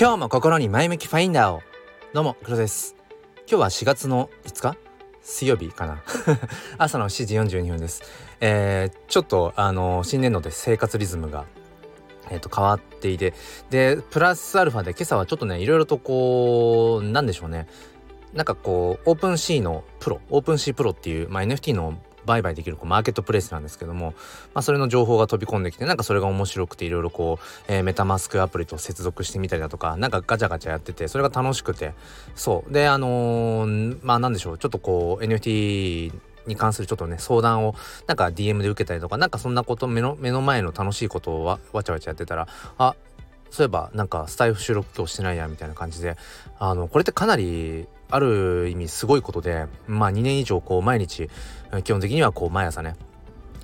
[0.00, 1.60] 今日も心に前向きファインダーを。
[2.12, 2.94] どうも黒です。
[3.50, 4.78] 今日は4月の5日？
[5.22, 6.04] 水曜日かな？
[6.78, 8.04] 朝の7時42分です。
[8.40, 11.46] えー、ちょっとあの新年度で生活リズムが
[12.30, 13.34] えー、と変わっていて
[13.70, 17.66] でプラスアルファで今朝はちょっとねいろいろとこうなんでしょうね。
[18.34, 24.12] なんかこう OpenSea のプロ OpenSea Pro っていう、まあ、NFT の売買できるこうマーケットプレイスなんですけども、
[24.54, 31.94] まあ、それの情報が飛び込んできてなんかそれが面白くていろいろこう、えー、 MetaMask アプリと接続してみたりだとかなんかガチャガチャやっててそれが楽しくて
[32.34, 32.72] そう。
[32.72, 34.58] であのー、まあなんでしょう。
[34.58, 36.12] ちょっとこう NFT
[36.46, 37.74] に関するちょっとね相談を
[38.06, 42.48] なんか DM で受けたりとかなんかそんなこと目の目の前の楽しいことをわわちゃわちゃやってたら
[42.78, 42.94] あ
[43.50, 46.16] そういえばなんかスタイフ収録今日してないやみたいな感じで
[46.58, 51.28] あのこれってかなりある意味すごいことでまあ2年以上こう毎日
[51.84, 52.96] 基本的にはこう毎朝ね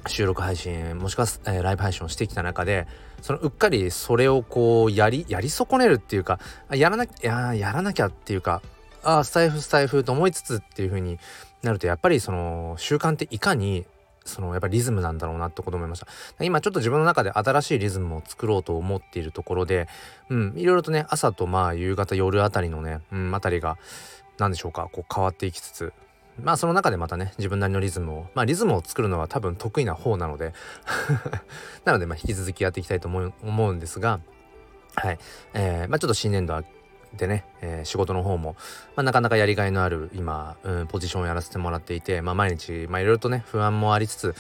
[0.07, 2.87] 収録配信もしくは、えー、ライブ配信をしてきた中で
[3.23, 6.39] そのうっかりそれをこうやりやり損ねるっていうか
[6.71, 8.61] やらなきゃやらなきゃっていうか
[9.03, 11.19] ああスタイフスタイフと思いつつっていう風に
[11.63, 13.87] なるとやっぱりその習慣っていかに
[14.25, 16.07] そのやっぱりリズムなんだろうなってこと思いました。
[16.45, 19.87] 今ちょっと自分の中で新しいリズムを作ろうと思っているところで
[20.31, 23.77] うんいろいろとね朝とまあ夕方夜あたりのねうんあたりが
[24.39, 25.93] 何でしょうかこう変わっていきつつ。
[26.43, 28.27] まあその中でまたね自分なりのリズムを。
[28.35, 30.53] まあリズムを作るのは多分得意な方なので。
[31.85, 34.21] なのでまあ引き続きやっていきたいと思う思うんですが。
[34.97, 35.19] はい。
[35.55, 36.63] えー、まあちょっと新年度
[37.17, 38.57] でね、えー、仕事の方も、
[38.97, 44.35] まあ、なかなかやりがいのある今、うん、ポジションをやらせてもらっていて、まあ、毎日、まあ、いろいろとね不安もありつつ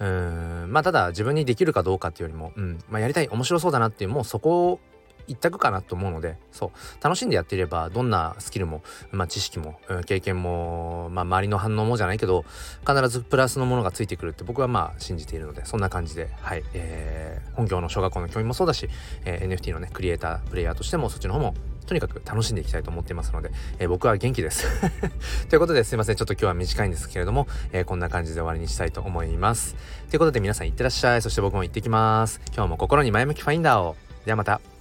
[0.00, 4.80] うんまあただ自分にできるかどうかっていうよりも、うんまあ、やりたい面白そうだなっていうもうそこ
[5.26, 6.70] 一択かなと思うのでそう。
[7.02, 12.44] 楽しんでやっていればどんなスキルも、まあ、知識も、経験も、まあ、周りの反応もじゃないけど
[12.86, 18.88] 必ずプラスのものがついてくるって僕はまあ信じているのでそんな感じではい、えー、本業の小学校の教員もそうだし、
[19.24, 21.54] えー、NFT のねクリエイタープレイヤーとしてもそっちの方も
[21.86, 24.66] とにかく楽しんでいきたいと思っていますので、えー、僕は元気です。
[25.48, 26.16] ということですいません。
[26.16, 29.76] ちょっと今日は短いんですけれども、えー、こんな感じで終わりにしたいと思います。
[30.08, 31.22] ということで皆さんいってらっしゃい。
[31.22, 32.40] そして僕も行ってきます。
[32.54, 33.96] 今日も心に前向きファインダーを。
[34.24, 34.73] ではまた。